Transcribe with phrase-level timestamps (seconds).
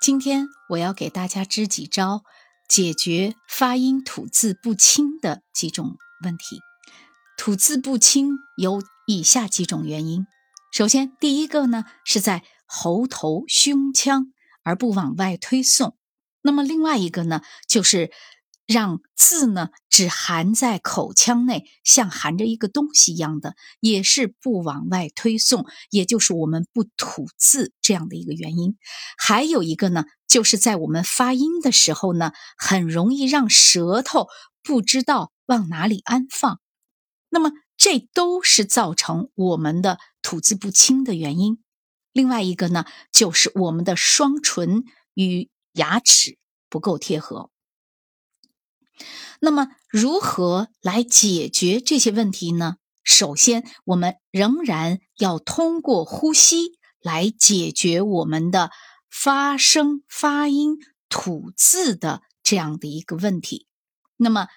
[0.00, 2.22] 今天我要给大家支几招
[2.66, 6.60] 解决发音吐字不清的几种问题。
[7.36, 10.24] 吐字不清有以下几种原因。
[10.72, 14.32] 首先，第一个呢是在喉头、胸腔
[14.62, 15.98] 而不往外推送。
[16.40, 18.10] 那么另外一个呢，就是
[18.70, 28.76] 让字呢只含在口腔内，像含着一个东西一样的，也是不往外推送，也就是我们不吐字这样的一个原因。
[29.18, 34.28] 还有一个呢，就是在我们发音的时候呢，很容易让舌头
[34.62, 36.60] 不知道往哪里安放。
[37.28, 41.58] 那么这都是造成我们的吐字不清的原因。
[42.12, 44.84] 另外一个呢，就是我们的双唇
[45.14, 47.50] 与牙齿不够贴合。
[49.40, 52.76] 那么如何来解决这些问题呢？
[53.02, 58.70] 首先，我们仍然要通过呼吸来解决我们的
[59.10, 60.76] 发声、发音、
[61.08, 63.66] 吐字的这样的一个问题。
[64.16, 64.48] 那么，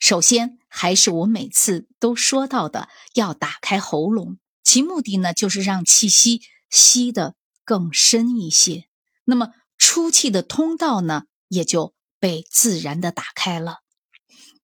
[0.00, 8.88] 首先还是我每次都说到的，要打开喉咙，其目的呢，就是让气息吸得更深一些。
[9.24, 13.83] 那么，出气的通道呢，也就被自然的打开了。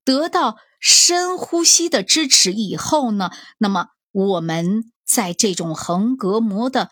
[0.04, 6.90] 得到深呼吸的支持以后呢，那么我们在这种横膈膜的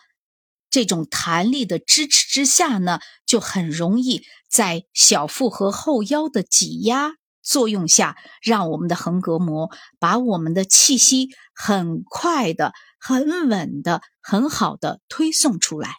[0.69, 15.95] 这种弹力的支持之下呢，就很容易在小腹和后腰的挤压作用下，让我们的横膈膜把我们的气息很快的、很稳的、很好的推送出来。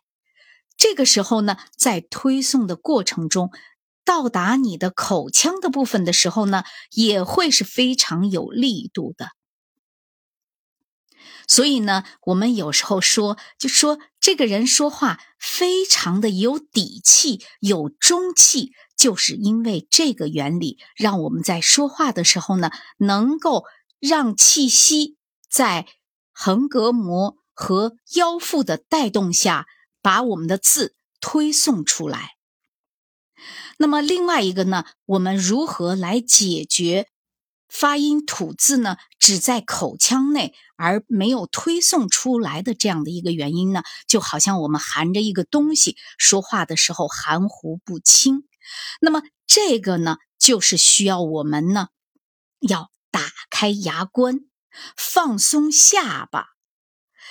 [0.76, 3.50] 这个时候呢，在推送的过程中，
[4.10, 9.28] 到达你的口腔的部分的时候呢，也会是非常有力度的。
[11.46, 23.64] 所以呢，我们有时候说，就说这个人说话非常的有底气、有中气，就是因为这个原理，让我们在说话的时候呢，能够
[24.00, 25.86] 让气息在
[26.32, 29.68] 横膈膜和腰腹的带动下。
[30.02, 32.39] 把我们的字推送出来。
[33.82, 37.08] 那么另外一个呢，我们如何来解决
[37.66, 38.98] 发音吐字呢？
[39.18, 43.82] 只在口腔内而没有推送出来的这样的一个原因呢？
[44.06, 48.44] 就好像我们含着一个东西说话的时候含糊不清。
[49.00, 51.88] 那么这个呢，就是需要我们呢
[52.60, 54.40] 要打开牙关，
[54.94, 56.48] 放松下巴，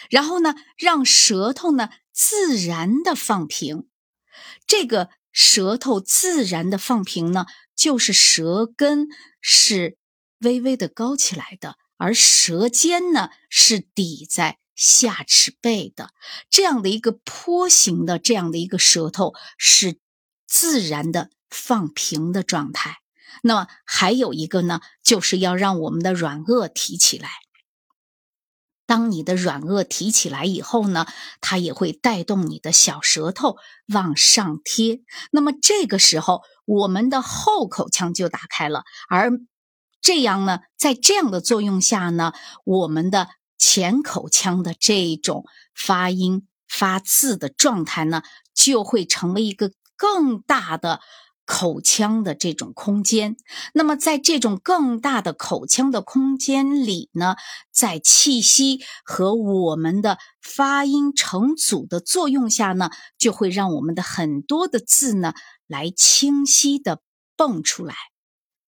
[0.10, 1.90] 然后呢让舌头呢。
[2.12, 3.88] 自然的放平，
[4.68, 5.10] 这个
[5.42, 9.08] 舌头自然的放平呢，就是舌根
[9.40, 9.96] 是
[10.40, 16.10] 微微的高起来的，而舌尖呢是抵在下齿背的，
[16.50, 19.98] 这样的一个坡形的这样的一个舌头是
[20.46, 22.98] 自然的放平的状态。
[23.42, 27.30] 那么还有一个呢，就是要让我们的软腭提起来。
[28.90, 31.06] 当你的软腭提起来以后呢，
[31.42, 33.58] 它也会带动你的小舌头
[33.94, 35.02] 往上贴。
[35.32, 39.32] 那么这个时候，我们的后口腔就打开了，而
[40.02, 42.34] 这样呢，在这样的作用下呢，
[42.66, 43.28] 我们的
[43.60, 45.46] 前口腔的这种
[45.76, 48.24] 发音发字的状态呢，
[48.56, 51.00] 就会成为一个更大的。
[51.52, 53.36] 口腔的这种空间，
[53.74, 57.38] 那么在这种更大的口腔的空间里呢，
[57.72, 65.34] 在气息和我们的发音成组的作用下呢，就会让我们的很多的字呢
[65.66, 67.02] 来清晰的
[67.36, 67.96] 蹦出来。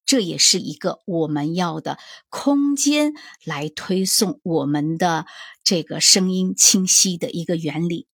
[0.03, 1.99] 这也是一个我们要的
[2.29, 3.13] 空间
[3.45, 5.27] 来推送我们的
[5.63, 8.07] 这个声音清晰的一个原理。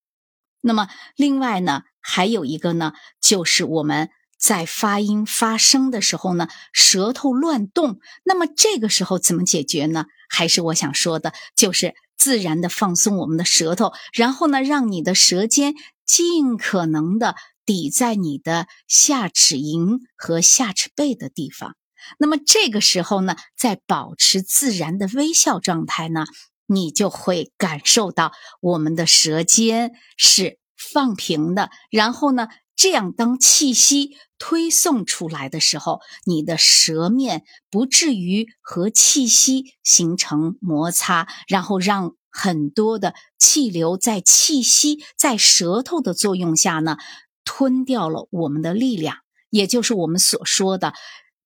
[0.60, 2.92] 那么另外呢，还有一个呢，
[3.22, 4.10] 就是我们。
[4.38, 10.06] 在发音发声的时候呢，舌头乱动，那么这个时候怎么解决呢？
[10.30, 15.74] 还是我想说的，就是自然的放松我们的舌头，然后呢，让你的舌尖
[16.06, 21.76] 尽可能的抵在你的下齿龈和下齿背的地方。
[22.20, 26.26] 那么这个时候呢，在保持自然的微笑状态呢，
[26.68, 32.48] 你就会感受到我们的舌尖是放平的，然后呢。
[32.78, 46.98] 这样，当气息推送出来的时候，你的舌面不至于和气息形成摩擦，然后让很多的气流在气息在舌头的作用下呢，
[47.44, 49.18] 吞掉了我们的力量。
[49.50, 50.94] 也就是我们所说的，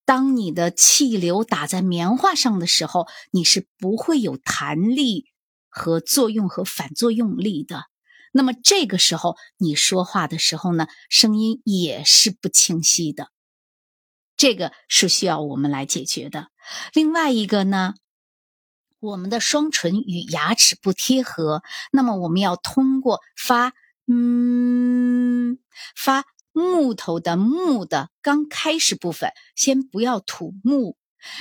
[0.05, 5.27] 当你的气流打在棉花上的时候，你是不会有弹力
[5.69, 7.90] 和作用和反作用力的。
[8.33, 13.29] 那么这个时候你说话的时候呢，声音也是不清晰的，
[14.37, 16.47] 这个是需要我们来解决的。
[16.93, 17.93] 另外一个呢，
[18.99, 21.61] 我们的双唇与牙齿不贴合，
[21.91, 23.73] 那么我们要通过发
[24.07, 25.59] 嗯
[25.95, 26.23] 发
[26.53, 30.95] 木头的木的刚开始部分，先不要吐木，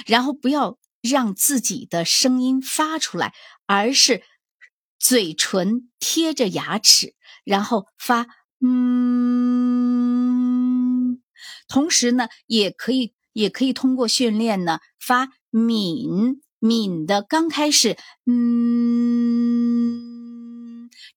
[0.07, 3.33] 然后不要让自己的声音发出来，
[3.67, 4.25] 而是。
[5.00, 8.26] 嘴唇贴着牙齿，然后发
[8.61, 8.70] 嗯，
[11.67, 18.41] 同时呢，也可以也可以通过训练呢发抿抿的刚开始嗯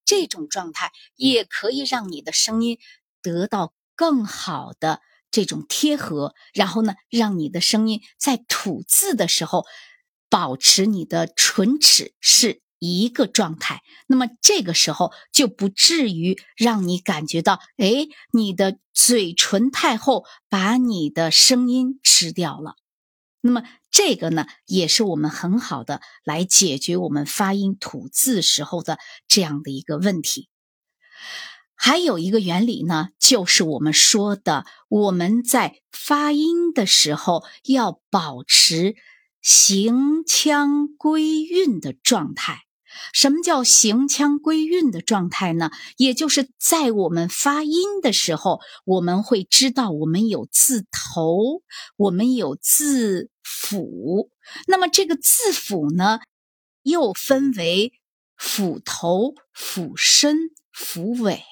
[0.06, 2.80] 这种状态，也可以让你的声音
[3.22, 9.66] 得到更好的这种贴合，然后呢，让你的声音在吐字的时候
[10.30, 12.63] 保持你的唇齿是。
[12.84, 22.76] 一个状态，那么这个时候就不至于让你感觉到，哎，你的嘴唇太厚，把你的声音吃掉了。
[23.42, 28.98] 那么这个呢，也是我们很好的来解决我们发音吐字时候的
[29.28, 30.50] 这样的一个问题。
[31.76, 38.96] 还有一个原理呢，就是我们说的，我们在发音的时候要保持
[39.42, 42.62] 行腔归韵的状态。
[43.14, 45.72] 什么叫行腔归韵的状态呢？
[45.98, 51.62] 也就是在我们发音的时候，我们会知道我们有字头，
[51.98, 54.30] 我们有字腹。
[54.68, 56.20] 那么这个字腹呢，
[56.84, 57.94] 又分为
[58.36, 61.44] 腹头、腹身、腹尾。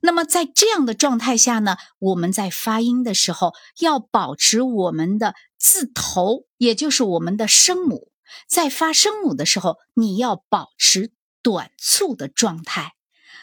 [0.00, 8.10] 那么在这样的状态下呢，我们在发音的时候要保持我们的字头，也就是我们的声母。
[8.46, 12.94] 在发声母的时候，你要保持短促的状态。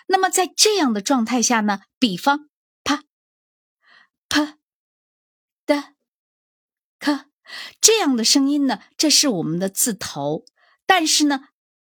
[0.07, 2.49] 那么在这样的状态下呢，比方
[2.83, 3.03] 啪、
[4.29, 4.57] 啪、
[5.65, 5.95] 的、
[6.99, 7.27] 咔
[7.81, 10.45] 这样的声音呢，这是我们的字头。
[10.85, 11.47] 但是呢，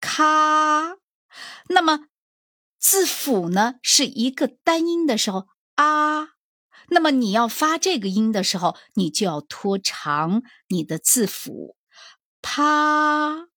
[0.02, 0.98] 咔，
[1.68, 2.08] 那么
[2.80, 6.30] 字腹呢是一个单音的时候啊，
[6.88, 11.76] 那么你要发这个音的时候，你就要拖长你的字腹。
[12.52, 13.48] 啪，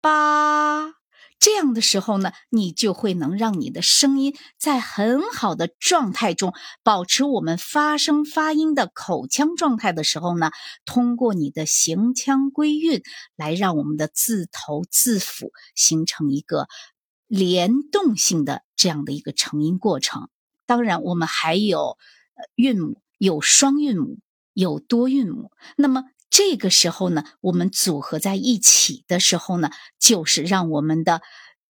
[0.00, 0.94] 吧，
[1.38, 6.52] 这样的时候呢，你就会能让你的声音在很好的状态中
[6.82, 10.50] 保持我们发声发音的口腔状态的时候呢，
[10.84, 13.04] 通过你的行腔归韵
[13.36, 16.66] 来让我们的字头字腹形成一个
[17.28, 20.28] 联动性的这样的一个成音过程。
[20.66, 21.98] 当然，我们还有
[22.56, 24.18] 韵母，有双韵母，
[24.54, 25.52] 有多韵母。
[25.76, 26.02] 那么。
[26.36, 29.70] 这个时候呢，我们组合在一起的时候呢，
[30.00, 31.22] 就是让我们的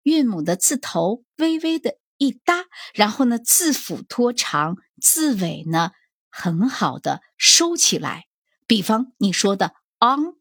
[0.04, 2.64] 韵母的字头微微的一搭，
[2.94, 5.90] 然后呢，字腹拖长，字尾呢
[6.30, 8.24] 很好的收起来。
[8.66, 10.32] 比方你说的 on，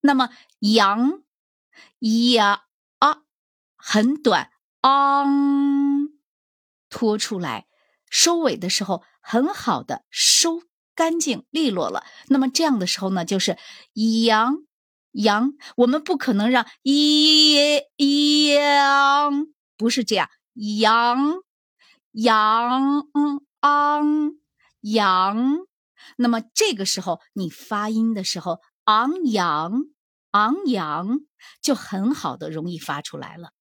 [0.00, 1.22] 那么阳
[2.00, 2.64] 呀
[2.98, 3.18] 啊
[3.76, 4.50] 很短
[4.82, 6.18] ，on
[6.88, 7.68] 拖出来，
[8.10, 10.64] 收尾的时候很好的收。
[10.94, 13.56] 干净利落了，那么这样的时候呢，就是
[14.26, 14.58] 阳
[15.12, 16.66] 阳，我们不可能让
[17.96, 19.46] 阳
[19.78, 21.42] 不是这样，阳
[22.12, 23.08] 阳
[23.60, 24.32] 昂
[24.80, 25.58] 阳，
[26.16, 29.84] 那么这个时候你发音的时候，昂扬
[30.32, 31.20] 昂扬
[31.62, 33.52] 就很好的容易发出来了。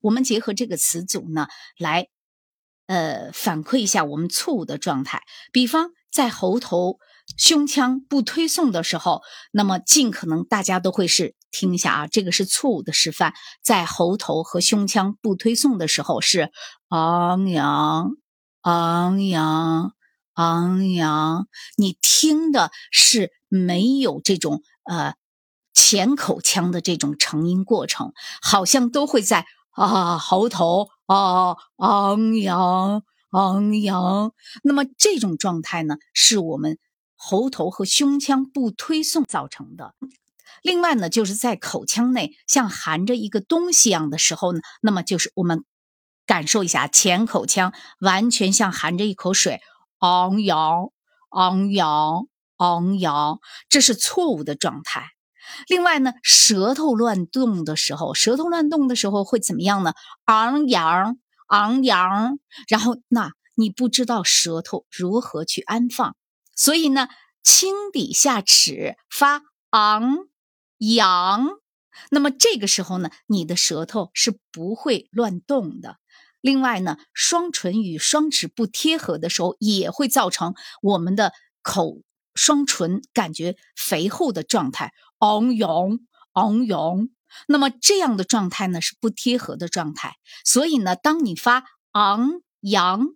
[0.00, 2.08] 我们结合这个词组呢，来
[2.86, 5.90] 呃反馈一下我们错误的状态，比方。
[6.12, 6.98] 在喉头、
[7.38, 13.32] 胸腔不推送的时候，那么尽可能大家都会是听一下啊，这个是错误的示范。
[13.62, 16.52] 在喉头和胸腔不推送的时候是
[16.88, 18.10] 昂扬、
[18.60, 19.94] 昂扬、
[20.34, 25.14] 昂扬，你听的是没有这种呃
[25.72, 33.02] 前口腔的这种成音过程，好像都会在啊喉头啊昂扬。
[33.32, 36.78] 昂扬，那么这种状态呢，是我们
[37.16, 39.94] 喉头和胸腔不推送造成的。
[40.62, 45.64] 另外呢，就是在口腔内像含着一个东西一样的时候呢，那么就是我们
[46.26, 49.60] 感受一下前口腔完全像含着一口水，
[49.98, 50.90] 昂扬，
[51.30, 52.26] 昂扬，
[52.58, 55.06] 昂扬，这是错误的状态。
[55.68, 59.94] 另外呢，舌头乱动的时候，舌头乱动的时候会怎么样呢？
[60.26, 61.16] 昂扬。
[61.52, 66.16] 昂扬，然后那你不知道舌头如何去安放，
[66.56, 67.08] 所以呢，
[67.42, 70.28] 轻底下齿发昂
[70.78, 71.50] 扬，
[72.10, 75.98] 那么这个时候呢，你的舌头是不会乱动的。
[76.40, 81.98] 另外呢，双唇与双齿不贴合的时候，也会造成我们的口
[82.34, 86.00] 双唇感觉肥厚的状态，昂扬
[86.32, 87.10] 昂扬。
[87.48, 90.16] 那么这样的状态呢是不贴合的状态。
[90.44, 93.08] 所以呢，当你发昂扬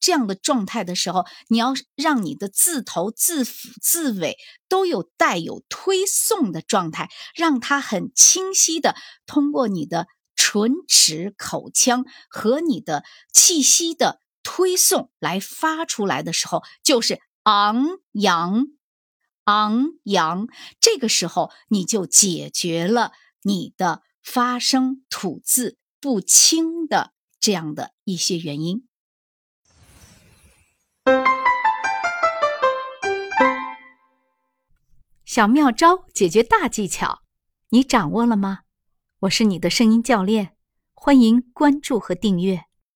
[0.00, 4.36] 这样的状态的时候，你要让你的字头、字辅、字尾
[4.68, 8.94] 都有带有推送的状态，让它很清晰的
[9.26, 10.06] 通过你的。
[10.36, 18.66] 唇齿口腔和你的气息的推送来发出来的时候，就是昂扬、
[19.44, 20.48] 昂扬。
[20.80, 23.12] 这个时候你就解决了
[23.46, 28.88] 你的发声吐字不清的这样的一些原因。
[35.24, 37.22] 小妙招解决大技巧，
[37.70, 38.60] 你掌握了吗？
[39.20, 40.56] 我是你的声音教练，
[40.92, 42.64] 欢迎关注和订阅。